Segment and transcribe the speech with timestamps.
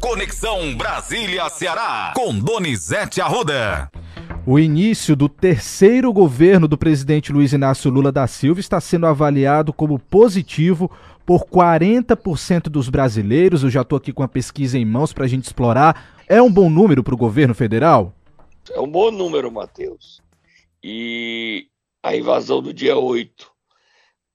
[0.00, 3.90] Conexão Brasília-Ceará, com Donizete Arruda.
[4.46, 9.74] O início do terceiro governo do presidente Luiz Inácio Lula da Silva está sendo avaliado
[9.74, 10.90] como positivo
[11.26, 13.62] por 40% dos brasileiros.
[13.62, 16.24] Eu já estou aqui com a pesquisa em mãos para a gente explorar.
[16.26, 18.14] É um bom número para o governo federal?
[18.70, 20.22] É um bom número, Matheus.
[20.82, 21.66] E
[22.02, 23.50] a invasão do dia 8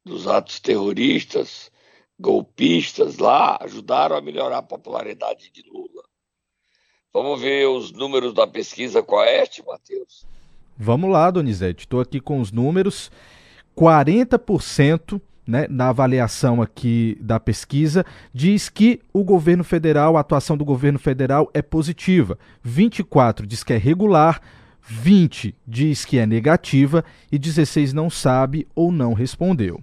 [0.06, 1.72] dos atos terroristas,
[2.20, 6.04] golpistas lá, ajudaram a melhorar a popularidade de Lula.
[7.14, 10.26] Vamos ver os números da pesquisa Coeste, Matheus?
[10.78, 11.86] Vamos lá, Donizete.
[11.86, 13.10] Estou aqui com os números.
[13.76, 20.66] 40% né, na avaliação aqui da pesquisa, diz que o governo federal, a atuação do
[20.66, 22.38] governo federal é positiva.
[22.64, 24.42] 24 diz que é regular,
[24.82, 29.82] 20 diz que é negativa e 16 não sabe ou não respondeu.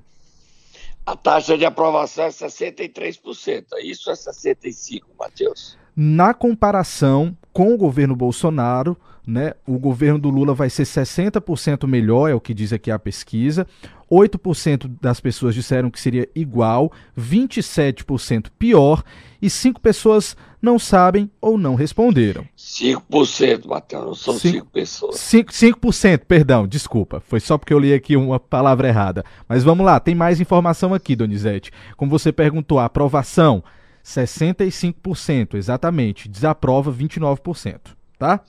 [1.05, 3.65] A taxa de aprovação é 63%.
[3.83, 5.77] Isso é 65%, Matheus.
[5.97, 12.29] Na comparação com o governo Bolsonaro, né, o governo do Lula vai ser 60% melhor,
[12.29, 13.66] é o que diz aqui a pesquisa.
[14.10, 19.02] 8% das pessoas disseram que seria igual, 27% pior
[19.40, 22.45] e 5 pessoas não sabem ou não responderam.
[22.57, 25.16] 5%, Matheus, não são 5, 5 pessoas.
[25.16, 27.23] 5%, 5%, perdão, desculpa.
[27.27, 29.24] Foi só porque eu li aqui uma palavra errada.
[29.49, 31.73] Mas vamos lá, tem mais informação aqui, Donizete.
[31.96, 33.65] Como você perguntou, a aprovação,
[34.05, 36.29] 65%, exatamente.
[36.29, 38.41] Desaprova, 29%, tá?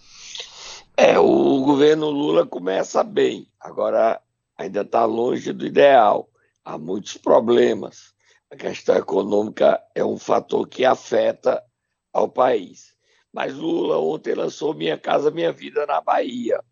[0.96, 3.48] É, o governo Lula começa bem.
[3.60, 4.22] Agora,
[4.58, 6.30] ainda está longe do ideal.
[6.64, 8.14] Há muitos problemas.
[8.52, 11.64] A questão econômica é um fator que afeta
[12.12, 12.94] ao país.
[13.34, 16.64] Mas Lula ontem lançou Minha Casa Minha Vida na Bahia.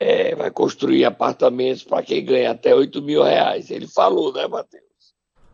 [0.00, 3.70] É, vai construir apartamentos para quem ganha até 8 mil reais.
[3.70, 4.82] Ele falou, né, Matheus?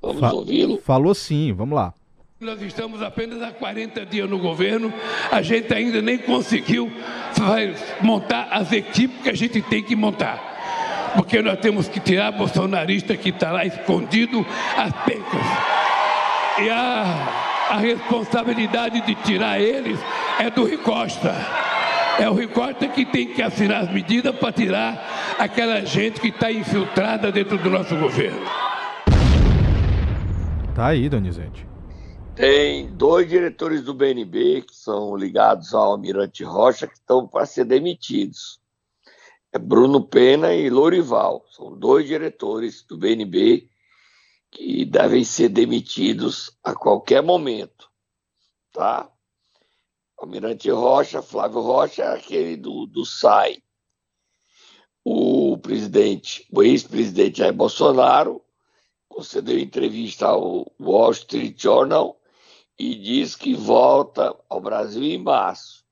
[0.00, 0.78] Vamos Fa ouvi-lo?
[0.78, 1.92] Falou sim, vamos lá.
[2.44, 4.92] Nós estamos apenas há 40 dias no governo,
[5.32, 6.92] a gente ainda nem conseguiu
[8.02, 10.52] montar as equipes que a gente tem que montar
[11.16, 14.44] porque nós temos que tirar bolsonarista que está lá escondido
[14.76, 15.40] as pencas.
[16.60, 19.98] E a, a responsabilidade de tirar eles
[20.38, 21.34] é do Ricosta.
[22.18, 26.50] É o Ricosta que tem que assinar as medidas para tirar aquela gente que está
[26.50, 28.42] infiltrada dentro do nosso governo.
[30.74, 31.73] Tá aí, Donizete.
[32.36, 37.64] Tem dois diretores do BNB que são ligados ao Almirante Rocha que estão para ser
[37.64, 38.60] demitidos
[39.54, 41.46] é Bruno Pena e Lorival.
[41.48, 43.68] São dois diretores do BNB
[44.50, 47.88] que devem ser demitidos a qualquer momento,
[48.72, 49.08] tá?
[50.18, 53.62] Almirante Rocha, Flávio Rocha é aquele do, do SAI.
[55.04, 58.42] O presidente, o ex-presidente Jair Bolsonaro,
[59.08, 62.20] concedeu entrevista ao Wall Street Journal
[62.78, 65.84] e diz que volta ao Brasil em março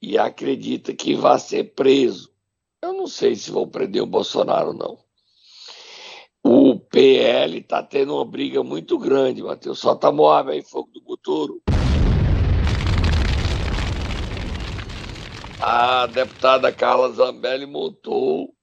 [0.00, 2.32] e acredita que vai ser preso
[2.80, 4.98] eu não sei se vão prender o Bolsonaro, não.
[6.44, 9.80] O PL está tendo uma briga muito grande, Matheus.
[9.80, 11.60] Solta Moab aí, fogo do futuro.
[15.60, 18.54] A deputada Carla Zambelli montou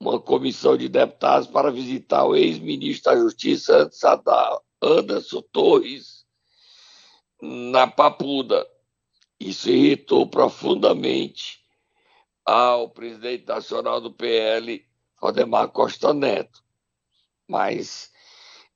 [0.00, 3.88] uma comissão de deputados para visitar o ex-ministro da Justiça,
[4.82, 6.13] Anderson Torres,
[7.44, 8.66] na Papuda.
[9.38, 11.60] Isso irritou profundamente
[12.44, 14.84] ao presidente nacional do PL,
[15.20, 16.62] Valdemar Costa Neto.
[17.46, 18.10] Mas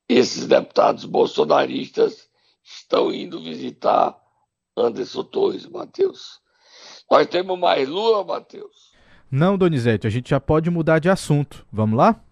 [0.09, 2.29] esses deputados bolsonaristas
[2.63, 4.19] estão indo visitar
[4.77, 6.41] Anderson Torres, Matheus.
[7.11, 8.93] Nós temos mais Lula, Matheus?
[9.31, 11.67] Não, Donizete, a gente já pode mudar de assunto.
[11.73, 12.23] Vamos lá?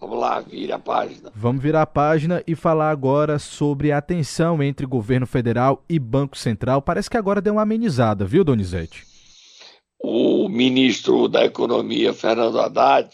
[0.00, 1.30] Vamos lá, vire a página.
[1.34, 6.38] Vamos virar a página e falar agora sobre a tensão entre governo federal e Banco
[6.38, 6.80] Central.
[6.80, 9.10] Parece que agora deu uma amenizada, viu, Donizete?
[10.02, 13.10] o ministro da Economia, Fernando Haddad,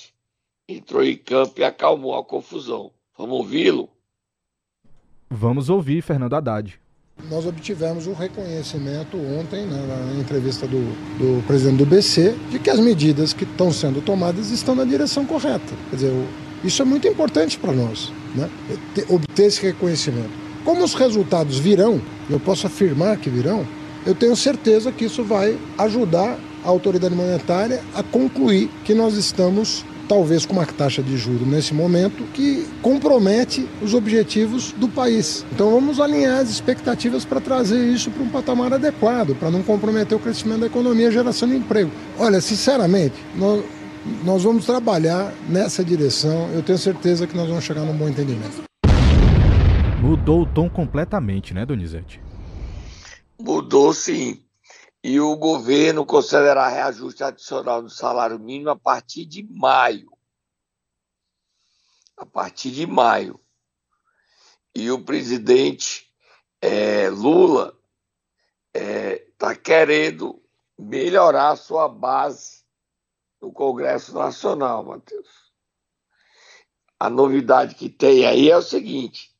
[0.68, 2.90] entrou em campo e acalmou a confusão.
[3.18, 3.88] Vamos ouvi-lo?
[5.28, 6.78] Vamos ouvir Fernando Haddad.
[7.30, 10.78] Nós obtivemos o reconhecimento ontem, né, na entrevista do,
[11.18, 15.24] do, presidente do BC, de que as medidas que estão sendo tomadas estão na direção
[15.24, 15.74] correta.
[15.88, 16.28] Quer dizer,
[16.64, 18.48] isso é muito importante para nós, né,
[19.08, 20.30] obter esse reconhecimento.
[20.64, 23.66] Como os resultados virão, eu posso afirmar que virão,
[24.04, 29.84] eu tenho certeza que isso vai ajudar a autoridade monetária a concluir que nós estamos
[30.08, 35.44] talvez com uma taxa de juros nesse momento que compromete os objetivos do país.
[35.52, 40.16] Então vamos alinhar as expectativas para trazer isso para um patamar adequado, para não comprometer
[40.16, 41.90] o crescimento da economia e a geração de emprego.
[42.18, 43.64] Olha, sinceramente, nós,
[44.24, 46.50] nós vamos trabalhar nessa direção.
[46.52, 48.64] Eu tenho certeza que nós vamos chegar num bom entendimento.
[50.00, 52.20] Mudou o tom completamente, né, Donizete?
[53.40, 54.44] Mudou sim.
[55.02, 60.10] E o governo considerará reajuste adicional no salário mínimo a partir de maio.
[62.16, 63.40] A partir de maio.
[64.74, 66.06] E o presidente
[66.60, 67.76] é, Lula
[68.74, 70.42] está é, tá querendo
[70.78, 72.65] melhorar a sua base
[73.40, 75.52] no Congresso Nacional, Matheus.
[76.98, 79.34] A novidade que tem aí é o seguinte: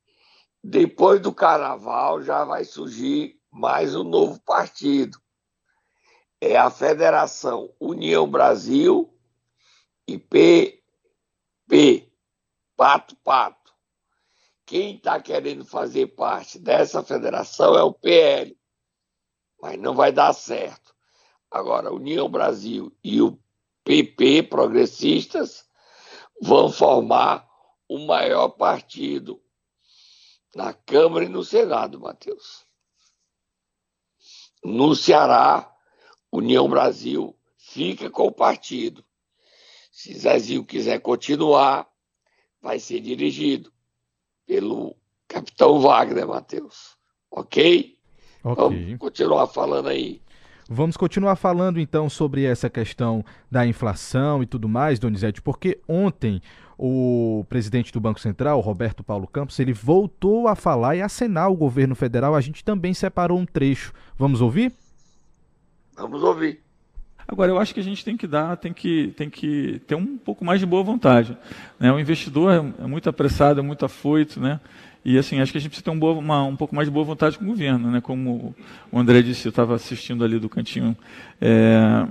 [0.63, 5.19] depois do carnaval já vai surgir mais um novo partido.
[6.41, 9.13] É a Federação União Brasil
[10.07, 12.13] e PP,
[12.77, 13.75] Pato Pato.
[14.67, 18.59] Quem está querendo fazer parte dessa federação é o PL,
[19.63, 20.95] mas não vai dar certo.
[21.51, 23.39] Agora, União Brasil e o
[23.87, 25.65] PP, progressistas,
[26.43, 27.49] vão formar
[27.89, 29.41] o maior partido
[30.57, 32.67] na Câmara e no Senado, Matheus.
[34.65, 35.73] No Ceará,
[36.33, 39.05] União Brasil fica com o partido.
[39.93, 41.89] Se Zezinho quiser continuar,
[42.61, 43.73] vai ser dirigido
[44.45, 44.97] pelo
[45.29, 46.97] capitão Wagner, Matheus.
[47.31, 47.97] Ok?
[48.43, 48.65] Ok.
[48.65, 50.21] Vamos continuar falando aí.
[50.69, 56.43] Vamos continuar falando então sobre essa questão da inflação e tudo mais, Donizete, porque ontem
[56.77, 61.57] o presidente do Banco Central, Roberto Paulo Campos, ele voltou a falar e acenar o
[61.57, 62.35] governo federal.
[62.35, 63.93] A gente também separou um trecho.
[64.19, 64.73] Vamos ouvir?
[65.97, 66.61] Vamos ouvir.
[67.29, 70.17] Agora, eu acho que a gente tem que dar, tem que, tem que ter um
[70.17, 71.37] pouco mais de boa vontade.
[71.79, 71.91] Né?
[71.93, 74.61] O investidor é, é muito apressado, é muito afoito, né?
[75.09, 76.93] E assim, acho que a gente precisa ter um, boa, uma, um pouco mais de
[76.93, 78.01] boa vontade com o governo, né?
[78.01, 78.53] Como
[78.91, 80.97] o André disse, eu estava assistindo ali do cantinho.
[81.41, 82.09] É,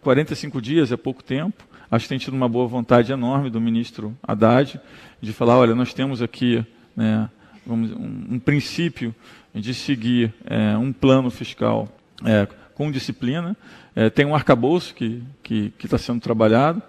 [0.00, 1.64] 45 dias é pouco tempo.
[1.90, 4.80] Acho que tem tido uma boa vontade enorme do ministro Haddad
[5.20, 6.64] de falar, olha, nós temos aqui
[6.96, 7.28] né,
[7.66, 9.12] vamos, um, um princípio
[9.52, 11.88] de seguir é, um plano fiscal
[12.24, 13.56] é, com disciplina.
[13.92, 15.24] É, tem um arcabouço que
[15.82, 16.80] está sendo trabalhado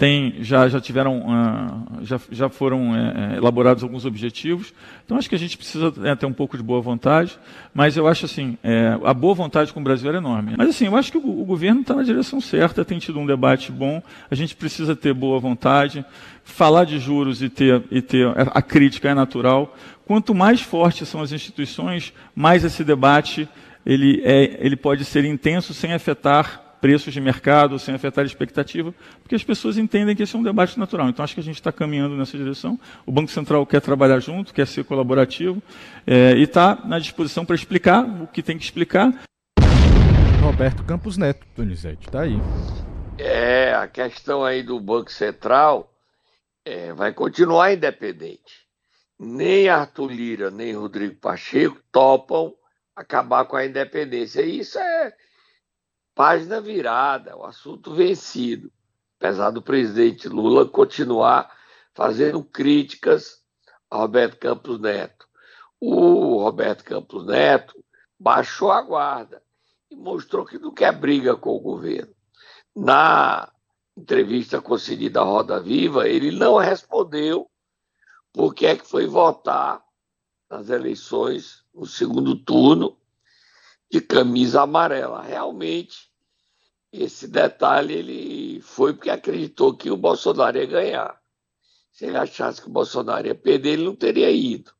[0.00, 4.72] tem, já, já tiveram, uh, já, já foram é, elaborados alguns objetivos.
[5.04, 7.38] Então acho que a gente precisa é, ter um pouco de boa vontade,
[7.74, 10.54] mas eu acho assim, é, a boa vontade com o Brasil é enorme.
[10.56, 13.26] Mas assim, eu acho que o, o governo está na direção certa, tem tido um
[13.26, 16.02] debate bom, a gente precisa ter boa vontade,
[16.44, 19.76] falar de juros e ter, e ter a crítica é natural.
[20.06, 23.46] Quanto mais fortes são as instituições, mais esse debate
[23.84, 28.94] ele, é, ele pode ser intenso sem afetar preços de mercado, sem afetar a expectativa,
[29.22, 31.08] porque as pessoas entendem que esse é um debate natural.
[31.08, 32.78] Então, acho que a gente está caminhando nessa direção.
[33.04, 35.62] O Banco Central quer trabalhar junto, quer ser colaborativo
[36.06, 39.12] é, e está na disposição para explicar o que tem que explicar.
[40.42, 42.38] Roberto Campos Neto, Donizete, está aí.
[43.18, 45.92] É, a questão aí do Banco Central
[46.64, 48.66] é, vai continuar independente.
[49.18, 52.54] Nem Arthur Lira, nem Rodrigo Pacheco topam
[52.96, 54.40] acabar com a independência.
[54.40, 55.12] E isso é
[56.14, 58.70] página virada, o assunto vencido.
[59.18, 61.54] Apesar do presidente Lula continuar
[61.94, 63.42] fazendo críticas
[63.90, 65.26] a Roberto Campos Neto.
[65.80, 67.84] O Roberto Campos Neto
[68.18, 69.42] baixou a guarda
[69.90, 72.14] e mostrou que não quer briga com o governo.
[72.74, 73.50] Na
[73.96, 77.50] entrevista concedida à Roda Viva, ele não respondeu
[78.32, 79.82] por que é que foi votar
[80.48, 82.96] nas eleições no segundo turno
[83.90, 85.22] de camisa amarela.
[85.22, 86.10] Realmente,
[86.92, 91.20] esse detalhe ele foi porque acreditou que o Bolsonaro ia ganhar.
[91.92, 94.72] Se ele achasse que o Bolsonaro ia perder, ele não teria ido.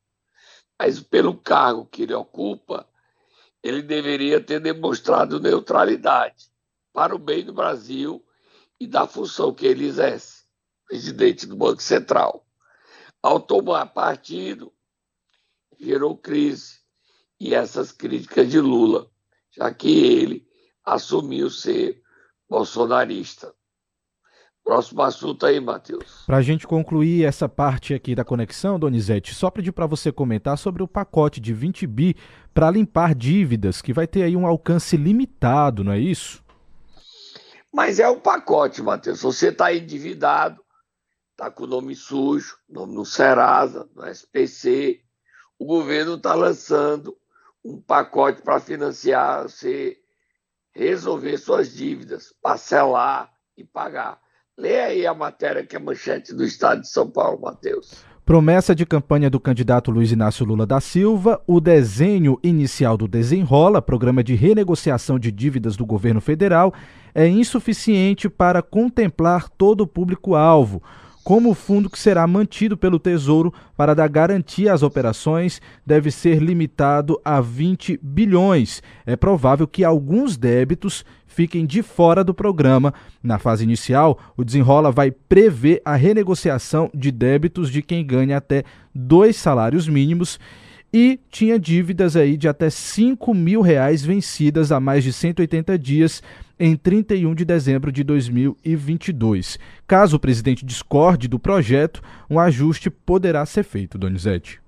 [0.79, 2.87] Mas pelo cargo que ele ocupa,
[3.61, 6.49] ele deveria ter demonstrado neutralidade
[6.93, 8.25] para o bem do Brasil
[8.79, 10.45] e da função que ele exerce,
[10.87, 12.45] presidente do Banco Central.
[13.21, 14.73] Ao tomar partido,
[15.79, 16.80] gerou crise
[17.41, 19.07] e essas críticas de Lula,
[19.49, 20.45] já que ele
[20.85, 21.99] assumiu ser
[22.47, 23.51] bolsonarista.
[24.63, 26.23] Próximo assunto aí, Matheus.
[26.27, 30.55] Para a gente concluir essa parte aqui da conexão, Donizete, só pedir para você comentar
[30.55, 32.15] sobre o pacote de 20 bi
[32.53, 36.43] para limpar dívidas, que vai ter aí um alcance limitado, não é isso?
[37.73, 39.23] Mas é um pacote, Matheus.
[39.23, 40.63] Você está endividado,
[41.31, 45.01] está com o nome sujo, nome no Serasa, no SPC,
[45.57, 47.17] o governo está lançando
[47.63, 49.97] um pacote para financiar você
[50.73, 54.19] resolver suas dívidas, parcelar e pagar.
[54.57, 58.03] Lê aí a matéria que é manchete do Estado de São Paulo, Matheus.
[58.23, 63.81] Promessa de campanha do candidato Luiz Inácio Lula da Silva, o desenho inicial do Desenrola,
[63.81, 66.73] programa de renegociação de dívidas do governo federal,
[67.13, 70.81] é insuficiente para contemplar todo o público-alvo.
[71.23, 76.41] Como o fundo que será mantido pelo Tesouro para dar garantia às operações deve ser
[76.41, 78.81] limitado a 20 bilhões.
[79.05, 82.93] É provável que alguns débitos fiquem de fora do programa.
[83.23, 88.63] Na fase inicial, o Desenrola vai prever a renegociação de débitos de quem ganha até
[88.93, 90.39] dois salários mínimos
[90.93, 96.21] e tinha dívidas aí de até 5 mil reais vencidas há mais de 180 dias
[96.63, 99.57] em 31 de dezembro de 2022.
[99.87, 104.61] Caso o presidente discorde do projeto, um ajuste poderá ser feito, Donizete.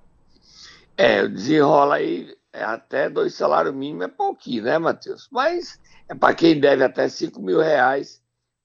[0.97, 5.27] É, desenrola aí é até dois salários mínimos é pouquinho, né, Matheus?
[5.31, 8.19] Mas é para quem deve até 5 mil reais,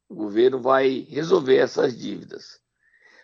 [0.08, 2.58] o governo vai resolver essas dívidas.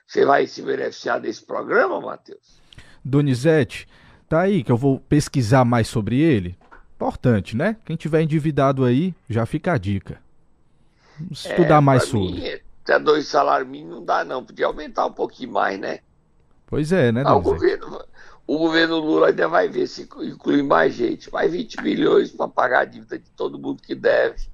[0.07, 2.61] Você vai se beneficiar desse programa, Matheus?
[3.03, 3.89] Donizete,
[4.29, 6.57] Tá aí que eu vou pesquisar mais sobre ele.
[6.97, 7.77] Importante, né?
[7.85, 10.19] Quem tiver endividado aí, já fica a dica.
[11.19, 12.41] Vamos estudar é, mais sobre.
[12.41, 14.45] Mim, até dois salários mínimos não dá, não.
[14.45, 16.01] Podia aumentar um pouquinho mais, né?
[16.67, 18.05] Pois é, né, ah, o, governo,
[18.47, 21.33] o governo Lula ainda vai ver se inclui mais gente.
[21.33, 24.49] Mais 20 bilhões para pagar a dívida de todo mundo que deve.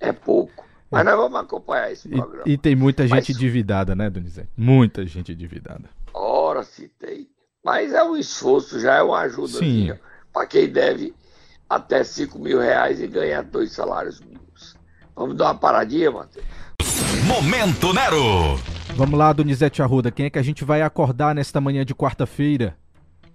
[0.00, 0.64] É pouco.
[0.90, 1.04] Mas é.
[1.04, 2.44] nós vamos acompanhar esse programa.
[2.46, 3.28] E, e tem muita gente Mas...
[3.30, 4.48] endividada, né, Donizete?
[4.56, 5.84] Muita gente endividada.
[6.14, 7.28] Ora, se tem.
[7.64, 9.58] Mas é um esforço, já é uma ajuda
[10.32, 11.14] para quem deve
[11.68, 14.76] até 5 mil reais e ganha dois salários mínimos.
[15.14, 16.44] Vamos dar uma paradinha, Matheus?
[17.26, 18.58] Momento Nero!
[18.94, 22.76] Vamos lá, Donizete Arruda, quem é que a gente vai acordar nesta manhã de quarta-feira?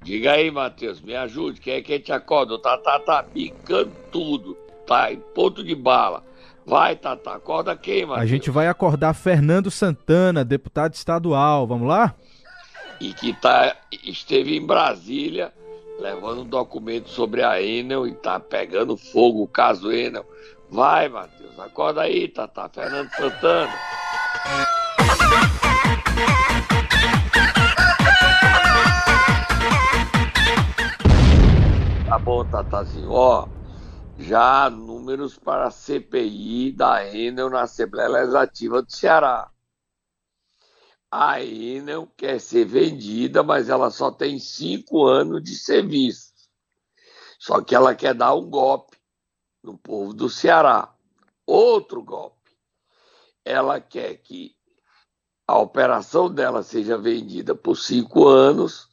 [0.01, 2.55] Diga aí, Matheus, me ajude, quem é que te acorda?
[2.55, 6.23] O Tatá tá picando tudo, tá em ponto de bala.
[6.65, 8.23] Vai, Tatá, acorda quem, Matheus?
[8.23, 12.15] A gente vai acordar Fernando Santana, deputado estadual, vamos lá?
[13.03, 15.51] e que tá, esteve em Brasília
[16.03, 20.25] levando um documento sobre a Enel e tá pegando fogo o caso Enel.
[20.69, 22.67] Vai, Matheus, acorda aí, Tata.
[22.67, 23.71] Fernando Santana.
[32.05, 33.09] Tá bom, Tatazinho.
[33.09, 33.47] Ó,
[34.19, 39.52] já números para a CPI da Enel na Assembleia Legislativa do Ceará
[41.15, 46.33] a Enel quer ser vendida, mas ela só tem cinco anos de serviço.
[47.37, 48.97] Só que ela quer dar um golpe
[49.61, 50.91] no povo do Ceará.
[51.45, 52.49] Outro golpe.
[53.45, 54.55] Ela quer que
[55.47, 58.89] a operação dela seja vendida por cinco anos,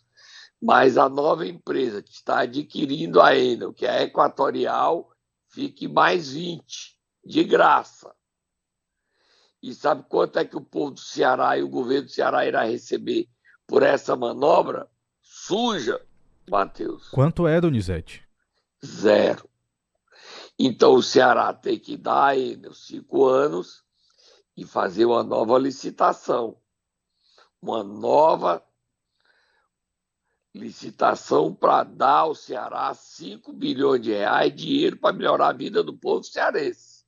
[0.60, 5.10] mas a nova empresa que está adquirindo a Enel, que é a Equatorial,
[5.48, 8.14] fique mais 20, de graça.
[9.62, 12.64] E sabe quanto é que o povo do Ceará e o governo do Ceará irá
[12.64, 13.28] receber
[13.66, 14.88] por essa manobra
[15.20, 16.00] suja,
[16.48, 17.08] Matheus?
[17.10, 18.26] Quanto é, Donizete?
[18.84, 19.48] Zero.
[20.58, 23.84] Então o Ceará tem que dar aí nos cinco anos
[24.56, 26.56] e fazer uma nova licitação.
[27.60, 28.64] Uma nova
[30.54, 35.96] licitação para dar ao Ceará 5 bilhões de reais, dinheiro para melhorar a vida do
[35.96, 36.99] povo cearense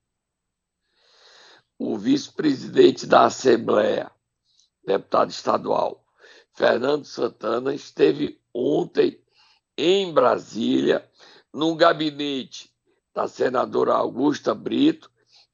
[1.78, 4.10] o vice-presidente da Assembleia,
[4.84, 6.04] deputado estadual,
[6.54, 9.20] Fernando Santana, esteve ontem
[9.76, 11.08] em Brasília,
[11.52, 12.70] no gabinete
[13.14, 15.10] da senadora Augusta Brito,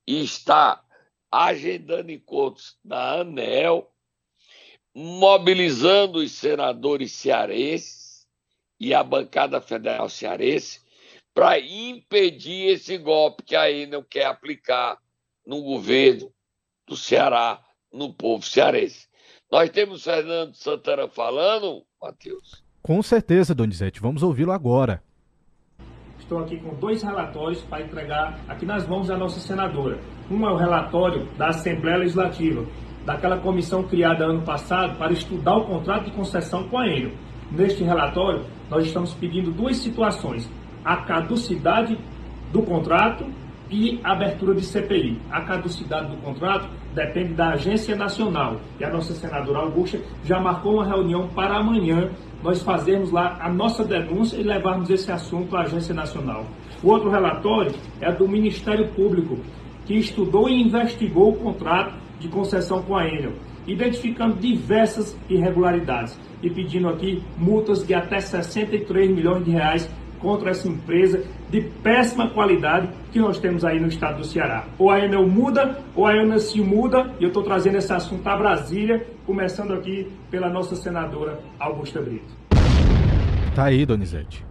[0.07, 0.83] e está
[1.31, 3.91] agendando encontros na ANEL,
[4.95, 8.27] mobilizando os senadores cearenses
[8.81, 10.81] e a bancada federal cearense
[11.35, 14.99] para impedir esse golpe que a Enel quer aplicar
[15.49, 16.31] no governo
[16.87, 17.59] do Ceará,
[17.91, 19.09] no povo cearense.
[19.51, 22.63] Nós temos Fernando Santana falando, Matheus?
[22.83, 23.99] Com certeza, Donizete.
[23.99, 25.03] Vamos ouvi-lo agora.
[26.19, 29.99] Estou aqui com dois relatórios para entregar aqui nas mãos da nossa senadora.
[30.31, 32.67] Um é o relatório da Assembleia Legislativa,
[33.07, 37.13] daquela comissão criada ano passado para estudar o contrato de concessão com a Enel.
[37.51, 40.47] Neste relatório, nós estamos pedindo duas situações:
[40.85, 41.99] a caducidade
[42.53, 43.25] do contrato
[43.71, 45.21] e abertura de CPI.
[45.31, 48.61] A caducidade do contrato depende da Agência Nacional.
[48.79, 52.11] E a nossa senadora Augusta já marcou uma reunião para amanhã
[52.43, 56.47] nós fazermos lá a nossa denúncia e levarmos esse assunto à Agência Nacional.
[56.83, 59.39] O outro relatório é do Ministério Público,
[59.85, 63.33] que estudou e investigou o contrato de concessão com a Enel,
[63.67, 70.69] identificando diversas irregularidades e pedindo aqui multas de até 63 milhões de reais contra essa
[70.69, 74.67] empresa de péssima qualidade que nós temos aí no estado do Ceará.
[74.79, 78.27] Ou a Enel muda, ou a Enel se muda, e eu estou trazendo esse assunto
[78.27, 82.37] a Brasília, começando aqui pela nossa senadora Augusta Brito.
[83.55, 84.45] Tá aí, Donizete.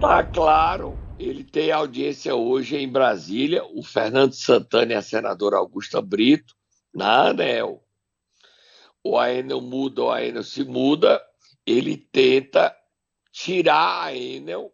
[0.00, 0.98] Tá claro.
[1.18, 6.54] Ele tem audiência hoje em Brasília, o Fernando Santana e a senadora Augusta Brito,
[6.94, 7.82] na ANEL.
[9.02, 11.20] o Enel muda, o Enel se muda,
[11.66, 12.74] ele tenta
[13.32, 14.72] tirar a Enel,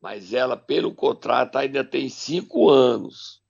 [0.00, 3.40] mas ela, pelo contrato, ainda tem cinco anos.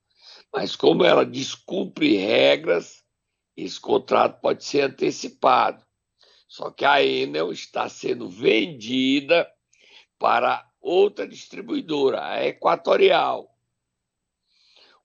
[0.52, 3.04] Mas como ela descumpre regras,
[3.56, 5.84] esse contrato pode ser antecipado.
[6.48, 9.48] Só que a Enel está sendo vendida
[10.18, 13.48] para outra distribuidora, a Equatorial.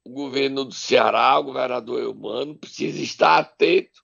[0.04, 4.04] O governo do Ceará, o governador Eumano, precisa estar atento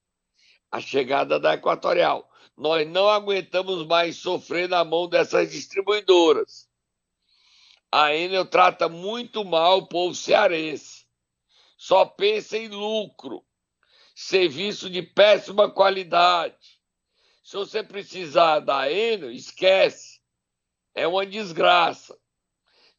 [0.70, 2.30] à chegada da Equatorial.
[2.56, 6.71] Nós não aguentamos mais sofrer na mão dessas distribuidoras.
[7.92, 11.06] A Enel trata muito mal o povo cearense.
[11.78, 13.44] Só pensa em lucro,
[14.16, 16.80] serviço de péssima qualidade.
[17.44, 20.22] Se você precisar da Enel, esquece.
[20.94, 22.18] É uma desgraça.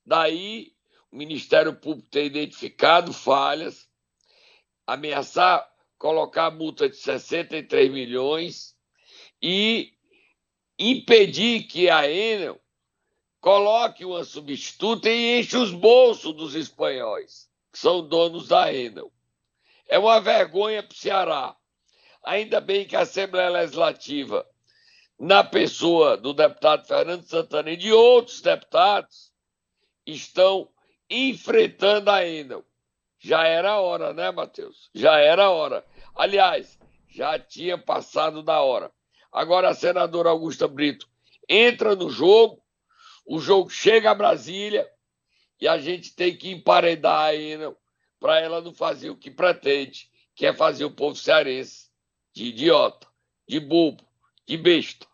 [0.04, 0.74] Daí,
[1.10, 3.88] o Ministério Público ter identificado falhas,
[4.86, 5.72] ameaçar
[6.02, 8.76] colocar multa de 63 milhões
[9.40, 9.92] e
[10.76, 12.60] impedir que a Enel
[13.42, 19.12] coloque uma substituta e enche os bolsos dos espanhóis, que são donos da Enel.
[19.88, 21.56] É uma vergonha para o Ceará.
[22.24, 24.46] Ainda bem que a Assembleia Legislativa,
[25.18, 29.32] na pessoa do deputado Fernando Santana e de outros deputados,
[30.06, 30.68] estão
[31.10, 32.64] enfrentando a Enel.
[33.18, 34.88] Já era hora, né, Matheus?
[34.94, 35.84] Já era hora.
[36.14, 38.92] Aliás, já tinha passado da hora.
[39.32, 41.08] Agora a senadora Augusta Brito
[41.48, 42.61] entra no jogo,
[43.24, 44.88] o jogo chega a Brasília
[45.60, 47.76] e a gente tem que emparedar a Enel
[48.18, 51.90] para ela não fazer o que pretende, que é fazer o povo cearense
[52.34, 53.06] de idiota,
[53.46, 54.04] de bobo,
[54.46, 55.06] de besta.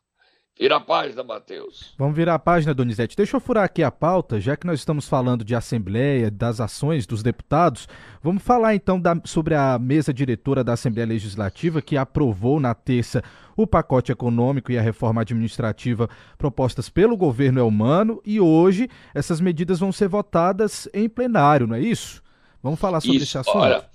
[0.59, 1.95] Vira a página, Matheus.
[1.97, 3.17] Vamos virar a página, Donizete.
[3.17, 7.07] Deixa eu furar aqui a pauta, já que nós estamos falando de Assembleia, das ações
[7.07, 7.87] dos deputados.
[8.21, 13.23] Vamos falar então da, sobre a mesa diretora da Assembleia Legislativa, que aprovou na terça
[13.57, 18.21] o pacote econômico e a reforma administrativa propostas pelo governo Elmano.
[18.25, 22.21] E hoje essas medidas vão ser votadas em plenário, não é isso?
[22.61, 23.59] Vamos falar sobre Isso, esse assunto.
[23.59, 23.89] Olha,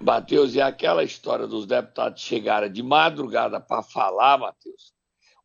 [0.00, 4.97] Matheus, é aquela história dos deputados chegarem de madrugada para falar, Matheus.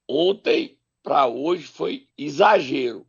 [0.08, 3.06] Ontem para hoje foi exagero.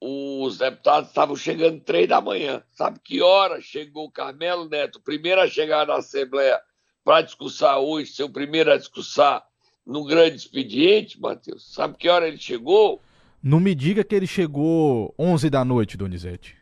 [0.00, 2.62] Os deputados estavam chegando três da manhã.
[2.72, 6.60] Sabe que hora chegou o Carmelo Neto, primeiro a chegar na Assembleia
[7.04, 9.44] para discursar hoje, ser o primeiro a discursar
[9.86, 11.72] no grande expediente, Matheus?
[11.72, 13.00] Sabe que hora ele chegou?
[13.42, 16.56] Não me diga que ele chegou 11 da noite, Donizete.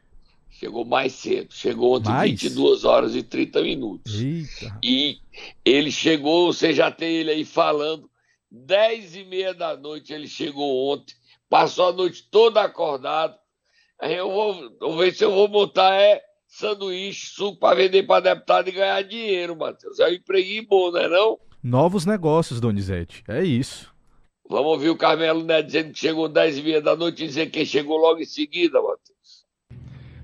[0.51, 1.53] Chegou mais cedo.
[1.55, 2.31] Chegou ontem Mais?
[2.31, 4.21] 22 horas e 30 minutos.
[4.21, 4.79] Eita.
[4.83, 5.19] E
[5.65, 8.11] ele chegou, você já tem ele aí falando,
[8.51, 11.15] 10 e meia da noite ele chegou ontem,
[11.49, 13.39] passou a noite toda acordado.
[14.01, 18.35] Aí eu vou, vou ver se eu vou montar é, sanduíche, suco para vender para
[18.35, 20.01] deputado e ganhar dinheiro, Matheus.
[20.01, 21.39] É um empreguinho bom, não é não?
[21.63, 23.23] Novos negócios, Donizete.
[23.29, 23.95] É isso.
[24.49, 27.51] Vamos ouvir o Carmelo Neto dizendo que chegou 10 e meia da noite e dizer
[27.51, 29.47] quem chegou logo em seguida, Matheus.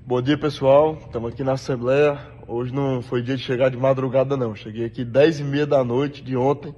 [0.05, 0.99] Bom dia, pessoal.
[1.05, 2.19] Estamos aqui na Assembleia.
[2.49, 4.55] Hoje não foi dia de chegar de madrugada, não.
[4.55, 6.75] Cheguei aqui 10 e meia da noite de ontem.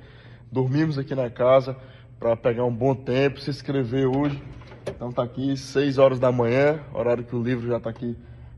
[0.51, 1.77] Dormimos aqui na casa
[2.19, 4.43] para pegar um bom tempo, se inscrever hoje.
[4.87, 8.17] Então tá aqui 6 horas da manhã, horário que o livro já está aqui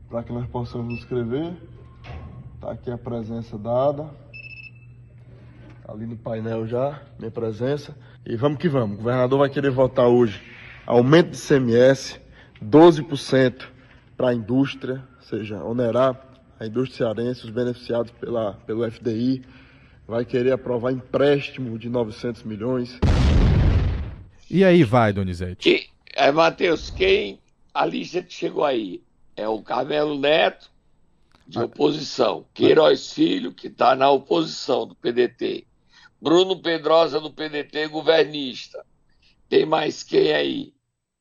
[0.09, 1.53] para que nós possamos nos inscrever.
[2.59, 4.09] Tá aqui a presença dada.
[5.85, 7.95] Tá ali no painel já, minha presença.
[8.25, 8.95] E vamos que vamos.
[8.95, 10.41] O governador vai querer votar hoje
[10.85, 12.19] aumento de CMS,
[12.63, 13.63] 12%
[14.17, 16.19] para a indústria, ou seja, onerar
[16.59, 19.43] a indústria cearense, os beneficiados pela, pelo FDI.
[20.11, 22.99] Vai querer aprovar empréstimo de 900 milhões.
[24.49, 25.89] E aí vai, Donizete.
[26.13, 27.39] É, Matheus, quem
[27.73, 29.01] a lista que chegou aí
[29.37, 30.69] é o Carmelo Neto,
[31.47, 32.45] de oposição.
[32.53, 35.65] Queiroz Filho, que está na oposição do PDT.
[36.21, 38.85] Bruno Pedrosa, do PDT, governista.
[39.47, 40.73] Tem mais quem aí?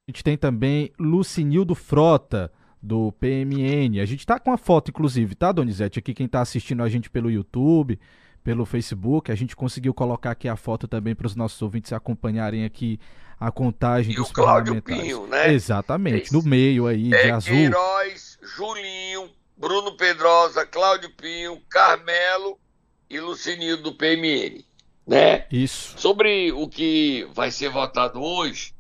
[0.08, 2.50] A gente tem também Lucinildo Frota,
[2.82, 4.00] do PMN.
[4.00, 6.00] A gente tá com a foto, inclusive, tá, Donizete?
[6.00, 8.00] Aqui quem tá assistindo a gente pelo YouTube,
[8.42, 12.64] pelo Facebook, a gente conseguiu colocar aqui a foto também para os nossos ouvintes acompanharem
[12.64, 12.98] aqui
[13.38, 15.02] a contagem E dos o Cláudio parlamentares.
[15.02, 15.52] Pinho, né?
[15.52, 17.52] Exatamente, É no meio aí, de É azul.
[17.52, 22.58] Queiroz, Julinho, Bruno Pedrosa, Cláudio Pinho, Carmelo
[23.08, 24.64] e Lucinildo do PMN,
[25.06, 25.46] né?
[25.50, 25.98] Isso.
[25.98, 28.72] Sobre o que vai ser votado hoje,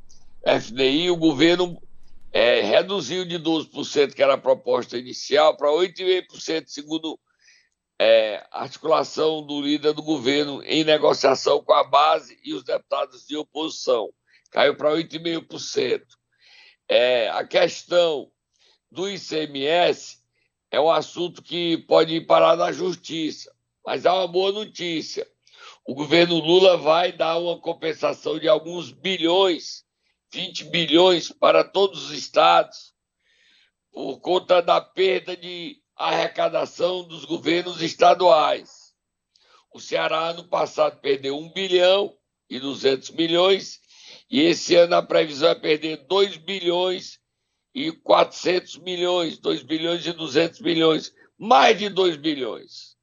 [0.44, 1.80] FDI, o governo
[2.32, 7.18] é, reduziu de 12%, que era a proposta inicial, para 8,5%, segundo
[8.02, 13.36] é, articulação do líder do governo em negociação com a base e os deputados de
[13.36, 14.08] oposição.
[14.50, 16.00] Caiu para 8,5%.
[16.88, 18.32] É, a questão
[18.90, 20.16] do ICMS
[20.70, 25.28] é um assunto que pode ir parar na justiça, mas há uma boa notícia.
[25.86, 29.84] O governo Lula vai dar uma compensação de alguns bilhões,
[30.32, 32.94] 20 bilhões para todos os estados,
[33.92, 38.94] por conta da perda de arrecadação dos governos estaduais.
[39.72, 42.16] O Ceará, ano passado, perdeu 1 bilhão
[42.48, 43.80] e 200 milhões,
[44.28, 47.20] e esse ano a previsão é perder 2 bilhões
[47.74, 52.96] e 400 milhões, 2 bilhões e 200 milhões, mais de 2 bilhões.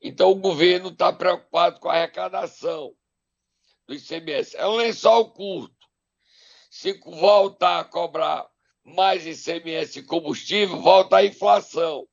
[0.00, 2.94] Então o governo está preocupado com a arrecadação
[3.86, 4.56] do ICMS.
[4.56, 5.74] É um lençol curto.
[6.70, 8.48] Se voltar a cobrar
[8.84, 12.06] mais ICMS e combustível, volta a inflação.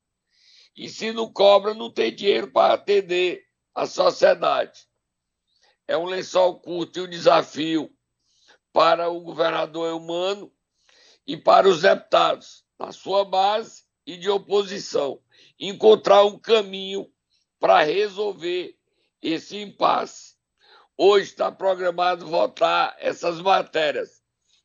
[0.76, 4.86] E se não cobra, não tem dinheiro para atender a sociedade.
[5.88, 7.90] É um lençol curto e um desafio
[8.72, 10.52] para o governador humano
[11.26, 15.20] e para os deputados, na sua base e de oposição,
[15.58, 17.10] encontrar um caminho
[17.58, 18.76] para resolver
[19.22, 20.36] esse impasse.
[20.96, 24.22] Hoje está programado votar essas matérias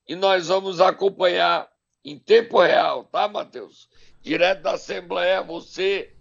[0.07, 1.70] e nós vamos acompanhar
[2.03, 3.89] em tempo real, tá, Matheus?
[4.21, 6.13] Direto da Assembleia, você,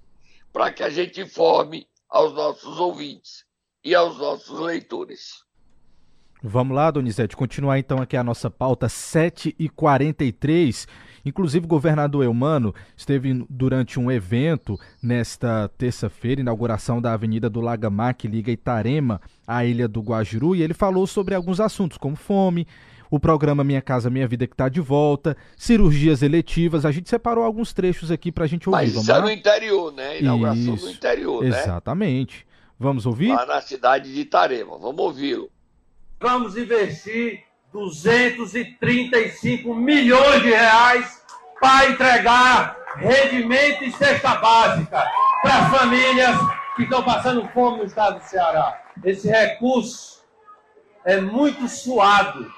[0.53, 3.45] para que a gente informe aos nossos ouvintes
[3.85, 5.45] e aos nossos leitores.
[6.43, 10.87] Vamos lá, Donizete, continuar então aqui a nossa pauta 7 e 43
[11.25, 18.14] Inclusive, o governador Eumano esteve durante um evento nesta terça-feira, inauguração da Avenida do Lagamar,
[18.14, 22.66] que liga Itarema à Ilha do Guajiru, e ele falou sobre alguns assuntos, como fome,
[23.11, 26.85] o programa Minha Casa Minha Vida que está de volta, cirurgias eletivas.
[26.85, 28.83] A gente separou alguns trechos aqui para a gente ouvir.
[28.83, 30.20] Mas isso é no interior, né?
[30.20, 31.49] Inauguração isso, no interior, né?
[31.49, 32.46] Exatamente.
[32.79, 33.35] Vamos ouvir?
[33.35, 34.79] Lá na cidade de Itarema.
[34.79, 35.51] Vamos ouvi-lo.
[36.20, 37.42] Vamos investir
[37.73, 41.20] 235 milhões de reais
[41.61, 45.05] para entregar rendimento e cesta básica
[45.42, 46.37] para as famílias
[46.77, 48.81] que estão passando fome no estado do Ceará.
[49.05, 50.25] Esse recurso
[51.05, 52.51] é muito suado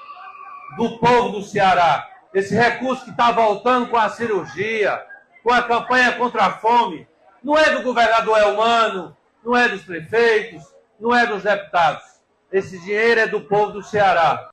[0.77, 2.07] do povo do Ceará.
[2.33, 5.01] Esse recurso que está voltando com a cirurgia,
[5.43, 7.07] com a campanha contra a fome,
[7.43, 10.63] não é do governador Elmano, não é dos prefeitos,
[10.99, 12.13] não é dos deputados
[12.53, 14.51] esse dinheiro é do povo do Ceará.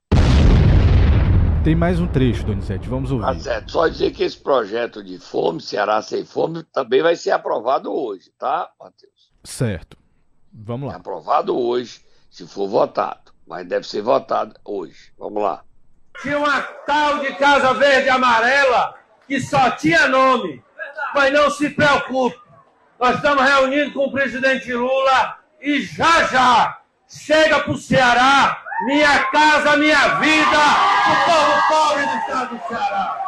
[1.63, 3.27] Tem mais um trecho, Donizete, vamos ouvir.
[3.27, 3.73] Tá certo.
[3.73, 8.33] Só dizer que esse projeto de fome, Ceará sem fome, também vai ser aprovado hoje,
[8.39, 9.31] tá, Matheus?
[9.45, 9.99] Certo.
[10.51, 10.95] Vamos lá.
[10.95, 13.33] É aprovado hoje, se for votado.
[13.47, 15.13] Mas deve ser votado hoje.
[15.19, 15.63] Vamos lá.
[16.23, 18.95] Tinha uma tal de Casa Verde Amarela
[19.27, 20.63] que só tinha nome.
[21.15, 22.39] Mas não se preocupe.
[22.99, 26.79] Nós estamos reunindo com o presidente Lula e já já
[27.09, 30.59] chega para o Ceará, minha casa, minha vida,
[31.09, 33.21] o povo pobre do estado do Ceará.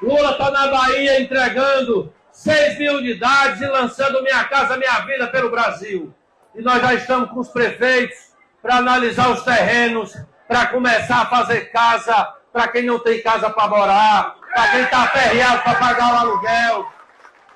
[0.00, 5.50] Lula está na Bahia entregando 6 mil unidades e lançando Minha Casa Minha Vida pelo
[5.50, 6.14] Brasil.
[6.54, 8.16] E nós já estamos com os prefeitos
[8.62, 10.16] para analisar os terrenos,
[10.48, 15.04] para começar a fazer casa para quem não tem casa para morar, para quem está
[15.04, 16.88] aperreado para pagar o aluguel.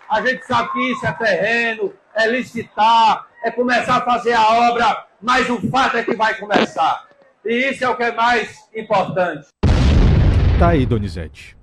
[0.09, 5.07] A gente sabe que isso é terreno, é licitar, é começar a fazer a obra,
[5.21, 7.09] mas o fato é que vai começar.
[7.45, 9.49] E isso é o que é mais importante.
[10.59, 11.57] Tá aí, Donizete.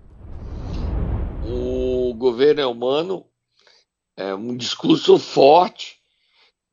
[1.45, 3.25] O governo é humano,
[4.17, 5.98] é um discurso forte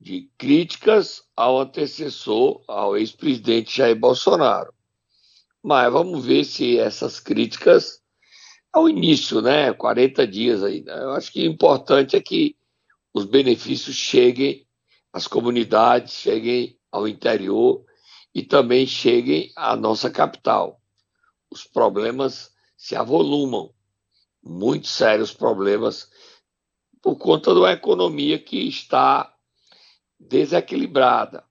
[0.07, 4.73] de críticas ao antecessor, ao ex-presidente Jair Bolsonaro.
[5.61, 8.01] Mas vamos ver se essas críticas
[8.73, 9.73] ao início, né?
[9.73, 10.85] 40 dias aí.
[10.85, 10.93] Né?
[10.97, 12.57] Eu acho que o importante é que
[13.13, 14.65] os benefícios cheguem
[15.13, 17.85] as comunidades, cheguem ao interior
[18.33, 20.81] e também cheguem à nossa capital.
[21.51, 23.75] Os problemas se avolumam,
[24.41, 26.09] muito sérios problemas,
[27.03, 29.36] por conta de uma economia que está
[30.19, 31.45] desequilibrada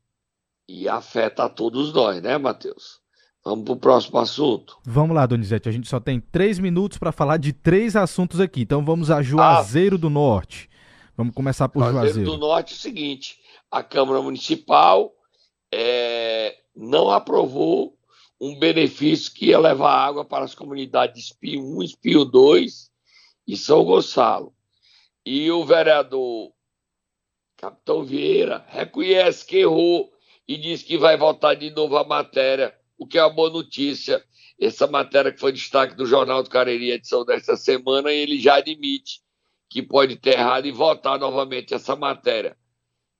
[0.67, 2.99] e afeta a todos nós, né, Matheus?
[3.43, 4.77] Vamos para o próximo assunto.
[4.83, 5.69] Vamos lá, Donizete.
[5.69, 8.61] A gente só tem três minutos para falar de três assuntos aqui.
[8.61, 10.67] Então vamos a Juazeiro ah, do Norte.
[11.15, 12.07] Vamos começar por Juazeiro.
[12.07, 13.37] Juazeiro do Norte é o seguinte:
[13.69, 15.13] a Câmara Municipal
[15.71, 17.95] é, não aprovou
[18.41, 22.89] um benefício que ia levar água para as comunidades Espio 1, Espio 2
[23.47, 24.53] e São Gonçalo.
[25.23, 26.51] E o vereador
[27.65, 30.11] Capitão Vieira reconhece que errou
[30.47, 34.23] e diz que vai votar de novo a matéria, o que é uma boa notícia.
[34.61, 39.19] Essa matéria que foi destaque do Jornal do Cariri, edição desta semana, ele já admite
[39.67, 42.55] que pode ter errado e votar novamente essa matéria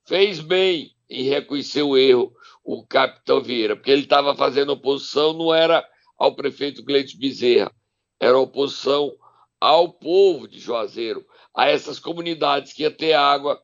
[0.08, 2.32] fez bem em reconhecer o erro
[2.64, 5.84] o capitão Vieira, porque ele estava fazendo oposição, não era
[6.20, 7.72] ao prefeito Gleito Bezerra,
[8.20, 9.12] era oposição
[9.60, 13.60] ao povo de Juazeiro, a essas comunidades que ia ter água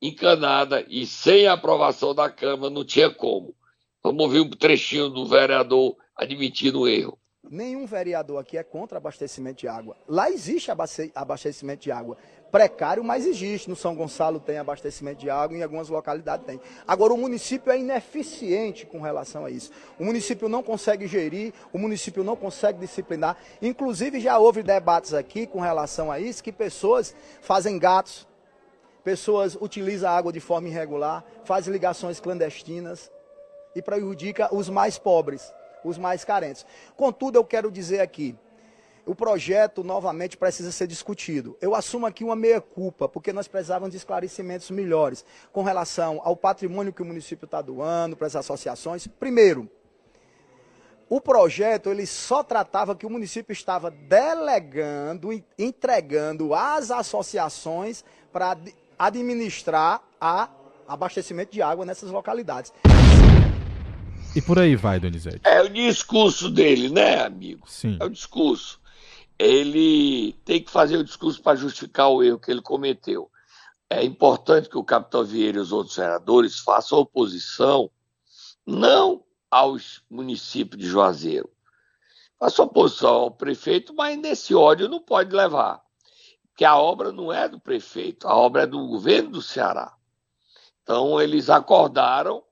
[0.00, 3.54] encanada e sem aprovação da Câmara não tinha como.
[4.02, 7.18] Vamos ouvir um trechinho do vereador admitindo o erro.
[7.50, 9.96] Nenhum vereador aqui é contra abastecimento de água.
[10.06, 10.70] Lá existe
[11.14, 12.18] abastecimento de água.
[12.50, 13.70] Precário, mas existe.
[13.70, 16.60] No São Gonçalo tem abastecimento de água, em algumas localidades tem.
[16.86, 19.70] Agora, o município é ineficiente com relação a isso.
[19.98, 23.36] O município não consegue gerir, o município não consegue disciplinar.
[23.62, 28.27] Inclusive, já houve debates aqui com relação a isso, que pessoas fazem gatos,
[29.04, 33.10] pessoas utilizam a água de forma irregular, fazem ligações clandestinas
[33.74, 35.52] e prejudica os mais pobres
[35.84, 36.64] os mais carentes.
[36.96, 38.36] Contudo, eu quero dizer aqui,
[39.06, 41.56] o projeto novamente precisa ser discutido.
[41.60, 46.92] Eu assumo aqui uma meia-culpa, porque nós precisávamos de esclarecimentos melhores com relação ao patrimônio
[46.92, 49.06] que o município está doando para as associações.
[49.06, 49.68] Primeiro,
[51.08, 58.58] o projeto ele só tratava que o município estava delegando, entregando às associações para
[58.98, 60.48] administrar a
[60.86, 62.72] abastecimento de água nessas localidades.
[64.34, 65.40] E por aí vai, Donizete.
[65.44, 67.66] É o discurso dele, né, amigo?
[67.68, 67.96] Sim.
[68.00, 68.80] É o discurso.
[69.38, 73.30] Ele tem que fazer o discurso para justificar o erro que ele cometeu.
[73.88, 77.90] É importante que o capitão Vieira e os outros senadores façam oposição
[78.66, 81.48] não aos municípios de Juazeiro.
[82.38, 85.80] Façam oposição ao prefeito, mas nesse ódio não pode levar.
[86.58, 89.96] Porque a obra não é do prefeito, a obra é do governo do Ceará.
[90.82, 92.42] Então, eles acordaram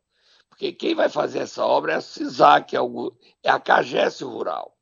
[0.48, 2.78] porque quem vai fazer essa obra é a CISAC, é,
[3.42, 4.78] é a Cagesse Rural.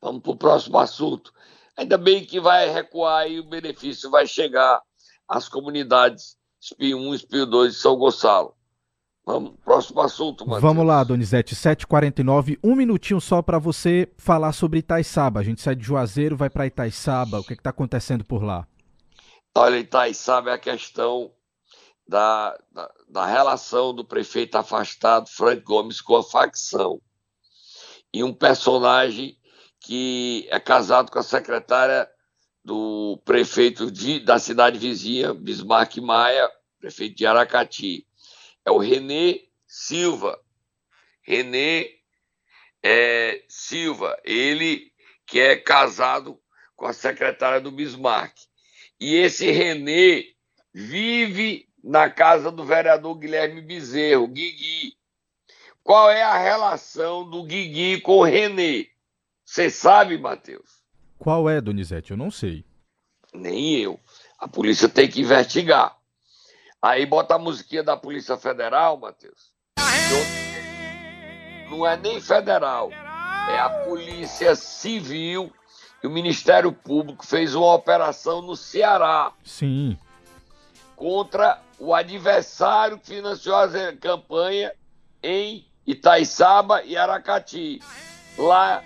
[0.00, 1.32] Vamos para o próximo assunto.
[1.76, 4.82] Ainda bem que vai recuar e o benefício vai chegar
[5.28, 8.56] às comunidades Espio 1 e Espio 2 de São Gonçalo.
[9.26, 10.62] Vamos, próximo assunto, Matheus.
[10.62, 15.40] Vamos lá, Donizete, 7h49, um minutinho só para você falar sobre Itaiçaba.
[15.40, 17.40] A gente sai de Juazeiro, vai para Itaiçaba.
[17.40, 18.68] O que está acontecendo por lá?
[19.56, 21.32] Olha, Itaiçaba é a questão
[22.06, 27.00] da, da, da, relação do prefeito afastado Frank Gomes com a facção.
[28.14, 29.36] E um personagem
[29.80, 32.08] que é casado com a secretária
[32.64, 38.06] do prefeito de, da cidade vizinha, Bismarck Maia, prefeito de Aracati.
[38.66, 40.40] É o Renê Silva.
[41.22, 42.00] Renê
[42.82, 44.92] é, Silva, ele
[45.24, 46.38] que é casado
[46.74, 48.36] com a secretária do Bismarck.
[48.98, 50.34] E esse Renê
[50.74, 54.94] vive na casa do vereador Guilherme Bezerro, Guigui.
[55.82, 58.88] Qual é a relação do Guigui com o Renê?
[59.44, 60.82] Você sabe, Matheus?
[61.18, 62.10] Qual é, Donizete?
[62.10, 62.64] Eu não sei.
[63.32, 64.00] Nem eu.
[64.38, 65.96] A polícia tem que investigar.
[66.80, 69.52] Aí bota a musiquinha da Polícia Federal, Matheus.
[71.68, 75.52] Não é nem federal, é a Polícia Civil
[76.02, 79.32] e o Ministério Público fez uma operação no Ceará.
[79.44, 79.98] Sim.
[80.94, 83.68] Contra o adversário que financiou a
[84.00, 84.72] campanha
[85.22, 87.82] em Itaiçaba e Aracati.
[88.38, 88.82] Lá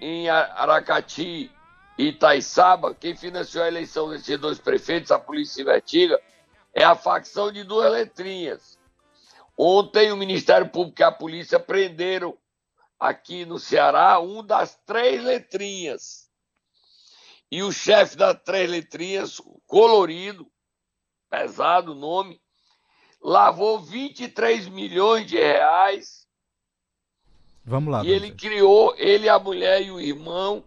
[0.00, 1.50] em Aracati
[1.98, 6.20] e Itaiçaba, quem financiou a eleição desses dois prefeitos, a polícia investiga,
[6.74, 8.78] é a facção de duas letrinhas.
[9.56, 12.36] Ontem o Ministério Público e a polícia prenderam
[12.98, 16.30] aqui no Ceará um das três letrinhas.
[17.50, 20.50] E o chefe das três letrinhas, colorido,
[21.28, 22.40] pesado o nome,
[23.20, 26.26] lavou 23 milhões de reais.
[27.64, 28.04] Vamos lá.
[28.04, 30.64] E ele criou, ele, a mulher e o irmão,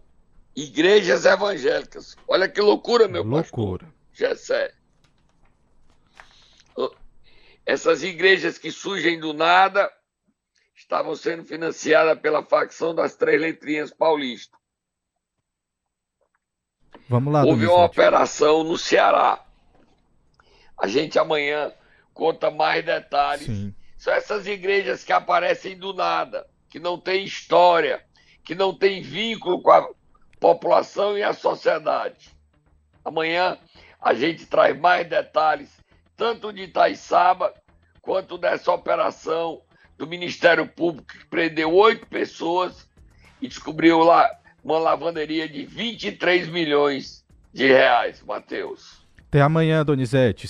[0.54, 2.16] igrejas evangélicas.
[2.28, 3.84] Olha que loucura, meu loucura.
[3.86, 3.94] pastor.
[4.12, 4.75] Gessé.
[7.66, 9.92] Essas igrejas que surgem do nada
[10.74, 14.56] estavam sendo financiadas pela facção das Três Letrinhas Paulista.
[17.08, 19.46] Vamos lá, Houve uma operação no Ceará
[20.76, 21.72] a gente amanhã
[22.12, 23.46] conta mais detalhes.
[23.46, 23.74] Sim.
[23.96, 28.04] São essas igrejas que aparecem do nada, que não têm história,
[28.44, 29.88] que não têm vínculo com a
[30.38, 32.30] população e a sociedade.
[33.04, 33.58] Amanhã
[34.00, 35.75] a gente traz mais detalhes,
[36.16, 37.52] tanto de Itaiçaba
[38.00, 39.60] quanto dessa operação
[39.98, 42.88] do Ministério Público que prendeu oito pessoas
[43.40, 44.30] e descobriu lá
[44.62, 49.06] uma lavanderia de 23 milhões de reais, Matheus.
[49.28, 50.44] Até amanhã, Donizete.